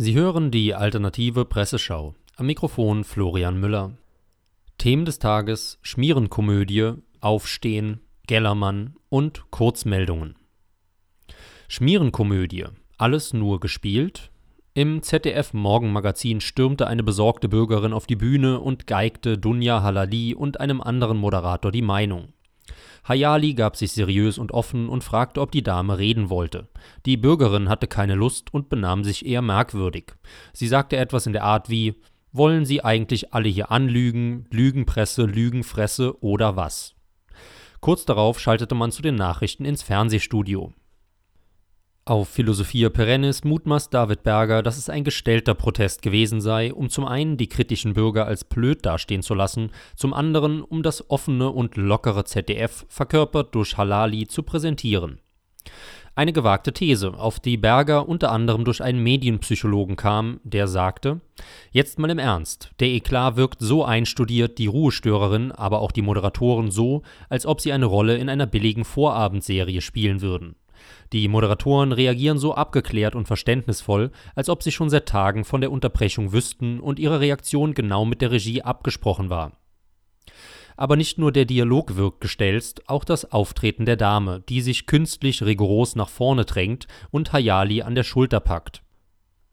[0.00, 2.14] Sie hören die alternative Presseschau.
[2.36, 3.94] Am Mikrofon Florian Müller.
[4.78, 7.98] Themen des Tages: Schmierenkomödie, Aufstehen,
[8.28, 10.36] Gellermann und Kurzmeldungen.
[11.66, 12.66] Schmierenkomödie.
[12.96, 14.30] Alles nur gespielt?
[14.72, 20.60] Im ZDF Morgenmagazin stürmte eine besorgte Bürgerin auf die Bühne und geigte Dunja Halali und
[20.60, 22.34] einem anderen Moderator die Meinung.
[23.06, 26.68] Hayali gab sich seriös und offen und fragte, ob die Dame reden wollte.
[27.06, 30.12] Die Bürgerin hatte keine Lust und benahm sich eher merkwürdig.
[30.52, 31.94] Sie sagte etwas in der Art wie
[32.32, 36.94] Wollen Sie eigentlich alle hier anlügen, Lügenpresse, Lügenfresse oder was?
[37.80, 40.72] Kurz darauf schaltete man zu den Nachrichten ins Fernsehstudio.
[42.08, 47.04] Auf Philosophia Perennis mutmaßt David Berger, dass es ein gestellter Protest gewesen sei, um zum
[47.04, 51.76] einen die kritischen Bürger als blöd dastehen zu lassen, zum anderen um das offene und
[51.76, 55.20] lockere ZDF, verkörpert durch Halali, zu präsentieren.
[56.14, 61.20] Eine gewagte These, auf die Berger unter anderem durch einen Medienpsychologen kam, der sagte:
[61.72, 66.70] Jetzt mal im Ernst, der Eklat wirkt so einstudiert, die Ruhestörerin, aber auch die Moderatoren
[66.70, 70.56] so, als ob sie eine Rolle in einer billigen Vorabendserie spielen würden.
[71.12, 75.72] Die Moderatoren reagieren so abgeklärt und verständnisvoll, als ob sie schon seit Tagen von der
[75.72, 79.52] Unterbrechung wüssten und ihre Reaktion genau mit der Regie abgesprochen war.
[80.76, 85.42] Aber nicht nur der Dialog wirkt gestelzt, auch das Auftreten der Dame, die sich künstlich
[85.42, 88.82] rigoros nach vorne drängt und Hayali an der Schulter packt.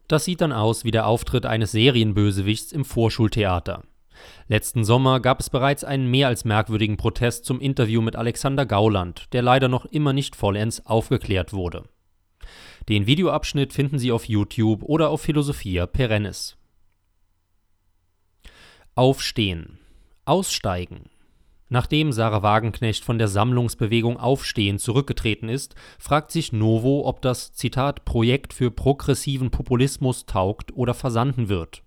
[0.08, 3.82] Das sieht dann aus wie der Auftritt eines Serienbösewichts im Vorschultheater.
[4.48, 9.32] Letzten Sommer gab es bereits einen mehr als merkwürdigen Protest zum Interview mit Alexander Gauland,
[9.32, 11.84] der leider noch immer nicht vollends aufgeklärt wurde.
[12.88, 16.56] Den Videoabschnitt finden Sie auf YouTube oder auf Philosophia Perennis.
[18.94, 19.78] Aufstehen.
[20.24, 21.10] Aussteigen.
[21.68, 28.04] Nachdem Sarah Wagenknecht von der Sammlungsbewegung Aufstehen zurückgetreten ist, fragt sich Novo, ob das Zitat
[28.04, 31.82] Projekt für progressiven Populismus taugt oder versanden wird.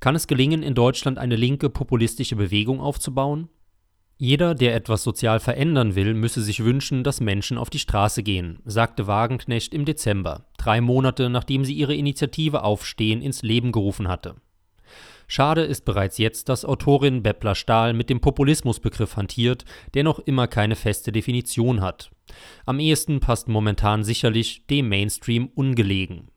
[0.00, 3.48] Kann es gelingen, in Deutschland eine linke populistische Bewegung aufzubauen?
[4.16, 8.58] Jeder, der etwas sozial verändern will, müsse sich wünschen, dass Menschen auf die Straße gehen,
[8.66, 14.34] sagte Wagenknecht im Dezember, drei Monate nachdem sie ihre Initiative Aufstehen ins Leben gerufen hatte.
[15.26, 20.48] Schade ist bereits jetzt, dass Autorin Beppler Stahl mit dem Populismusbegriff hantiert, der noch immer
[20.48, 22.10] keine feste Definition hat.
[22.66, 26.29] Am ehesten passt momentan sicherlich dem Mainstream ungelegen.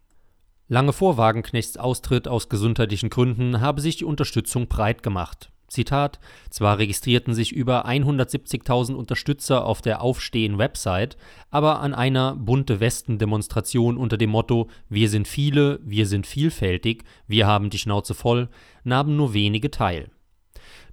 [0.73, 5.51] Lange vor Wagenknechts Austritt aus gesundheitlichen Gründen habe sich die Unterstützung breit gemacht.
[5.67, 6.19] Zitat:
[6.49, 11.15] Zwar registrierten sich über 170.000 Unterstützer auf der Aufstehen-Website,
[11.51, 17.45] aber an einer bunte Westen-Demonstration unter dem Motto Wir sind viele, wir sind vielfältig, wir
[17.45, 18.49] haben die Schnauze voll,
[18.83, 20.09] nahmen nur wenige teil.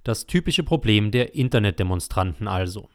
[0.03, 2.87] Das typische Problem der Internetdemonstranten also.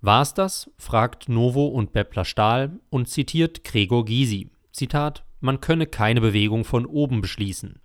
[0.00, 0.70] War es das?
[0.78, 4.50] fragt Novo und Beppler Stahl und zitiert Gregor Gysi.
[4.70, 7.80] Zitat: man könne keine Bewegung von oben beschließen.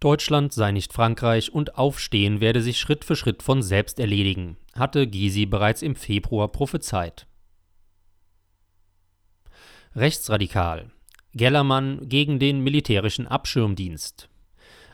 [0.00, 5.08] Deutschland sei nicht Frankreich und Aufstehen werde sich Schritt für Schritt von selbst erledigen, hatte
[5.08, 7.26] Gysi bereits im Februar prophezeit.
[9.96, 10.92] Rechtsradikal.
[11.34, 14.28] Gellermann gegen den militärischen Abschirmdienst.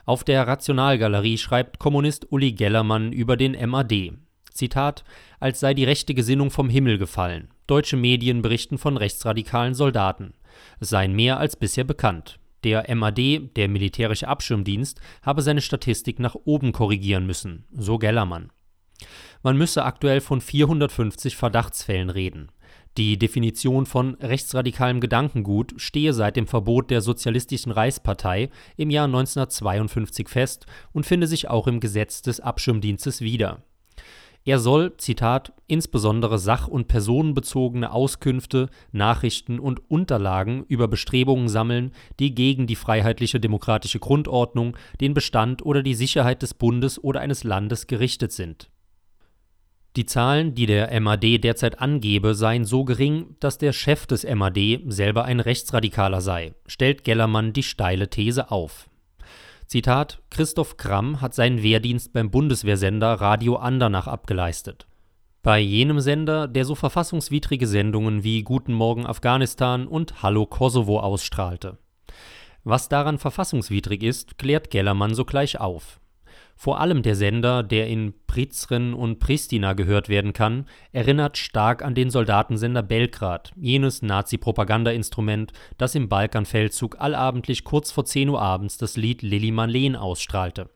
[0.05, 4.13] Auf der Rationalgalerie schreibt Kommunist Uli Gellermann über den MAD.
[4.51, 5.03] Zitat:
[5.39, 7.49] Als sei die rechte Gesinnung vom Himmel gefallen.
[7.67, 10.33] Deutsche Medien berichten von rechtsradikalen Soldaten
[10.79, 12.39] seien mehr als bisher bekannt.
[12.63, 18.51] Der MAD, der militärische Abschirmdienst, habe seine Statistik nach oben korrigieren müssen, so Gellermann.
[19.43, 22.49] Man müsse aktuell von 450 Verdachtsfällen reden.
[22.97, 30.29] Die Definition von rechtsradikalem Gedankengut stehe seit dem Verbot der Sozialistischen Reichspartei im Jahr 1952
[30.29, 33.61] fest und finde sich auch im Gesetz des Abschirmdienstes wieder
[34.47, 42.35] er soll, Zitat, insbesondere sach- und personenbezogene Auskünfte, Nachrichten und Unterlagen über Bestrebungen sammeln, die
[42.35, 47.87] gegen die freiheitliche demokratische Grundordnung, den Bestand oder die Sicherheit des Bundes oder eines Landes
[47.87, 48.69] gerichtet sind.
[49.95, 54.81] Die Zahlen, die der MAD derzeit angebe, seien so gering, dass der Chef des MAD
[54.87, 58.89] selber ein Rechtsradikaler sei, stellt Gellermann die steile These auf
[59.67, 64.85] Zitat: Christoph Kramm hat seinen Wehrdienst beim Bundeswehrsender Radio Andernach abgeleistet.
[65.41, 71.77] Bei jenem Sender, der so verfassungswidrige Sendungen wie Guten Morgen Afghanistan und Hallo Kosovo ausstrahlte.
[72.63, 75.99] Was daran verfassungswidrig ist, klärt Gellermann sogleich auf.
[76.55, 81.95] Vor allem der Sender, der in Prizren und Pristina gehört werden kann, erinnert stark an
[81.95, 88.95] den Soldatensender Belgrad, jenes Nazi-Propaganda-Instrument, das im Balkanfeldzug allabendlich kurz vor 10 Uhr abends das
[88.95, 90.69] Lied Lili Marleen ausstrahlte.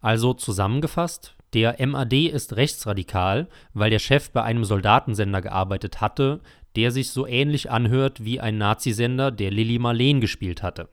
[0.00, 6.40] Also zusammengefasst, der MAD ist rechtsradikal, weil der Chef bei einem Soldatensender gearbeitet hatte,
[6.74, 10.88] der sich so ähnlich anhört wie ein Nazisender, der Lili Marleen gespielt hatte.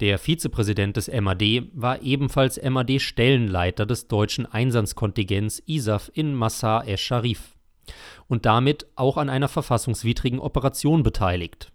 [0.00, 7.56] Der Vizepräsident des MAD war ebenfalls MAD-Stellenleiter des deutschen Einsatzkontingents ISAF in Massar esch-Sharif
[8.26, 11.70] und damit auch an einer verfassungswidrigen Operation beteiligt.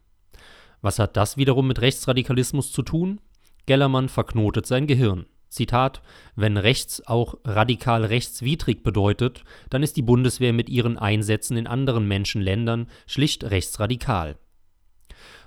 [0.81, 3.21] Was hat das wiederum mit Rechtsradikalismus zu tun?
[3.65, 5.25] Gellermann verknotet sein Gehirn.
[5.49, 6.01] Zitat:
[6.35, 12.07] Wenn rechts auch radikal rechtswidrig bedeutet, dann ist die Bundeswehr mit ihren Einsätzen in anderen
[12.07, 14.37] Menschenländern schlicht rechtsradikal.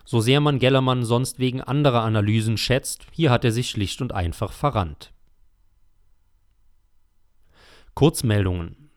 [0.04, 4.12] So sehr man Gellermann sonst wegen anderer Analysen schätzt, hier hat er sich schlicht und
[4.12, 5.12] einfach verrannt.
[7.94, 8.90] Kurzmeldungen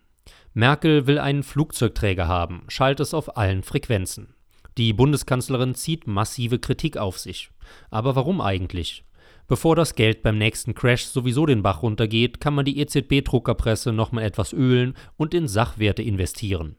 [0.54, 4.36] Merkel will einen Flugzeugträger haben, schallt es auf allen Frequenzen.
[4.78, 7.50] Die Bundeskanzlerin zieht massive Kritik auf sich.
[7.90, 9.04] Aber warum eigentlich?
[9.48, 14.24] Bevor das Geld beim nächsten Crash sowieso den Bach runtergeht, kann man die EZB-Druckerpresse nochmal
[14.24, 16.78] etwas ölen und in Sachwerte investieren.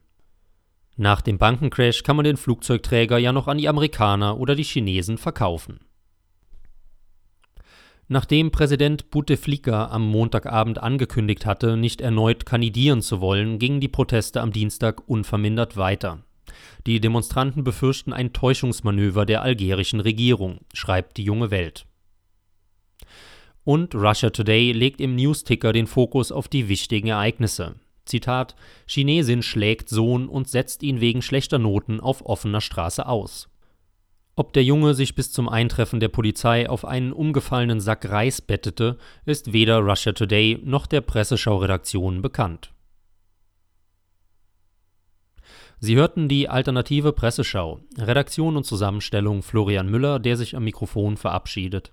[0.97, 5.19] Nach dem Bankencrash kann man den Flugzeugträger ja noch an die Amerikaner oder die Chinesen
[5.19, 5.81] verkaufen.
[8.09, 14.41] Nachdem Präsident Bouteflika am Montagabend angekündigt hatte, nicht erneut kandidieren zu wollen, gingen die Proteste
[14.41, 16.23] am Dienstag unvermindert weiter.
[16.87, 21.85] Die Demonstranten befürchten ein Täuschungsmanöver der algerischen Regierung, schreibt die junge Welt.
[23.65, 27.75] Und Russia Today legt im Newsticker den Fokus auf die wichtigen Ereignisse.
[28.07, 28.55] Zitat:
[28.87, 33.49] Chinesin schlägt Sohn und setzt ihn wegen schlechter Noten auf offener Straße aus.
[34.39, 38.99] Ob der Junge sich bis zum Eintreffen der Polizei auf einen umgefallenen Sack Reis bettete,
[39.25, 42.73] ist weder Russia Today noch der Presseschau-Redaktion bekannt.
[45.79, 47.81] Sie hörten die alternative Presseschau.
[47.99, 51.93] Redaktion und Zusammenstellung Florian Müller, der sich am Mikrofon verabschiedet.